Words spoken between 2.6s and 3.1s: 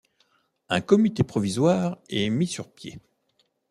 pied.